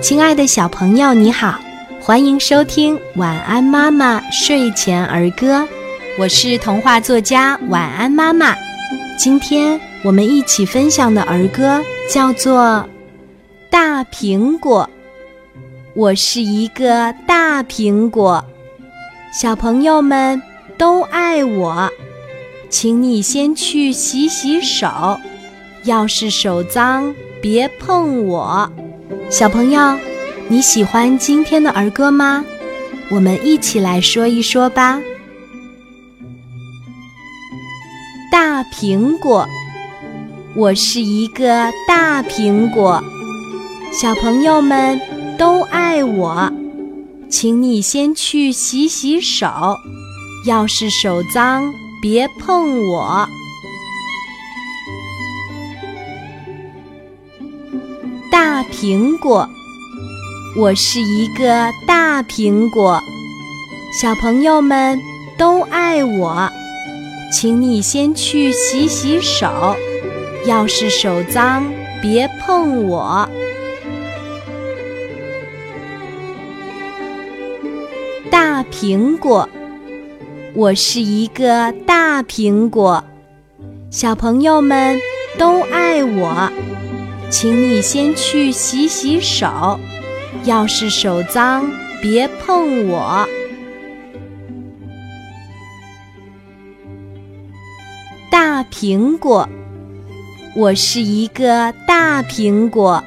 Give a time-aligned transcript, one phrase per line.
[0.00, 1.60] 亲爱的小朋友，你好，
[2.00, 5.60] 欢迎收听《晚安妈妈睡前儿歌》，
[6.18, 8.56] 我是童话作家晚安妈妈。
[9.18, 11.80] 今天我们一起分享的儿歌
[12.10, 12.62] 叫做
[13.70, 14.88] 《大苹果》。
[15.94, 18.44] 我是一个大苹果，
[19.32, 20.42] 小朋友们
[20.78, 21.90] 都爱我，
[22.70, 25.20] 请你先去洗洗手，
[25.84, 28.72] 要是手脏别碰我。
[29.30, 29.98] 小朋友，
[30.48, 32.44] 你喜欢今天的儿歌吗？
[33.10, 35.00] 我们一起来说一说吧。
[38.30, 39.46] 大苹果，
[40.54, 43.02] 我是一个大苹果，
[43.92, 45.00] 小朋友们
[45.38, 46.50] 都爱我，
[47.28, 49.76] 请你先去洗洗手，
[50.46, 53.28] 要是手脏别碰我。
[58.64, 59.48] 苹果，
[60.56, 63.00] 我是一个大苹果，
[64.00, 65.00] 小朋友们
[65.36, 66.50] 都爱我，
[67.32, 69.76] 请你先去洗洗手，
[70.46, 71.64] 要是手脏
[72.00, 73.28] 别碰我。
[78.30, 79.48] 大苹果，
[80.54, 83.02] 我是一个大苹果，
[83.90, 84.98] 小朋友们
[85.38, 86.50] 都爱我。
[87.32, 89.80] 请你先去洗洗手，
[90.44, 91.64] 要是手脏
[92.02, 93.26] 别碰我。
[98.30, 99.48] 大苹果，
[100.54, 103.02] 我是一个大苹果，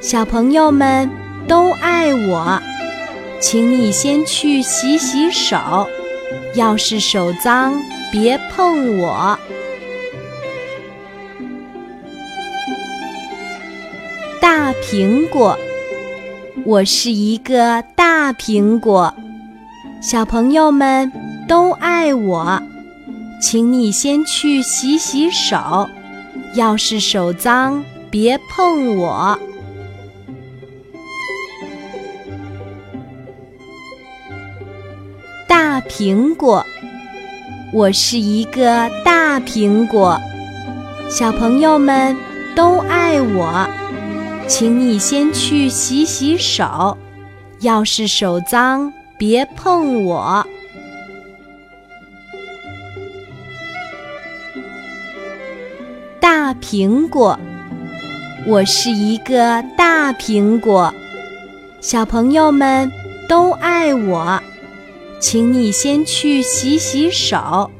[0.00, 1.10] 小朋友们
[1.48, 2.62] 都爱我，
[3.40, 5.88] 请你先去洗洗手，
[6.54, 7.74] 要是手脏
[8.12, 9.36] 别碰我。
[14.54, 15.58] 大苹果，
[16.66, 19.14] 我是一个大苹果，
[20.02, 21.10] 小朋友们
[21.48, 22.62] 都爱我，
[23.40, 25.88] 请你先去洗洗手，
[26.54, 29.38] 要是手脏别碰我。
[35.48, 36.62] 大苹果，
[37.72, 40.20] 我是一个大苹果，
[41.08, 42.14] 小朋友们
[42.54, 43.66] 都爱我。
[44.54, 46.98] 请你先去洗洗手，
[47.60, 50.46] 要是手脏别碰我。
[56.20, 57.40] 大苹果，
[58.46, 60.92] 我是一个大苹果，
[61.80, 62.92] 小朋友们
[63.26, 64.38] 都爱我，
[65.18, 67.70] 请你先去洗洗手，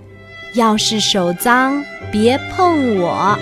[0.54, 3.38] 要是手脏别碰我。